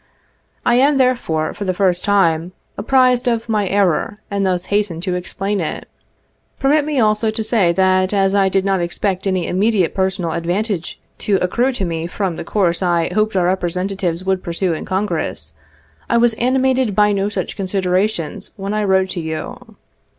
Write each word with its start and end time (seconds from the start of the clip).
I 0.65 0.77
am. 0.81 0.97
therefore, 0.97 1.53
for 1.53 1.63
the 1.63 1.75
first 1.75 2.03
time, 2.03 2.53
apprised 2.75 3.27
of 3.27 3.47
my 3.47 3.67
error 3.67 4.17
and 4.31 4.43
thus 4.43 4.65
hasten 4.73 4.99
to 5.01 5.13
explain 5.13 5.59
it. 5.61 5.87
Permit 6.59 6.85
me 6.85 6.99
also 6.99 7.29
to 7.29 7.43
say 7.43 7.71
that 7.73 8.11
as 8.11 8.33
I 8.33 8.49
did 8.49 8.65
not 8.65 8.79
expect 8.81 9.27
any 9.27 9.45
immediate 9.45 9.93
personal 9.93 10.31
advantage 10.31 10.99
to 11.19 11.35
accrue 11.35 11.71
to 11.73 11.85
me 11.85 12.07
from 12.07 12.35
the 12.35 12.43
course 12.43 12.81
I 12.81 13.11
hoped 13.13 13.35
our 13.35 13.45
representatives 13.45 14.23
would 14.23 14.41
pursue 14.41 14.73
in 14.73 14.85
Congress, 14.85 15.53
I 16.09 16.17
was 16.17 16.33
animated 16.33 16.95
by 16.95 17.11
no 17.11 17.29
such 17.29 17.55
considerations 17.55 18.53
when 18.57 18.73
I 18.73 18.83
wrote 18.85 19.11
to 19.11 19.19
you. 19.19 19.75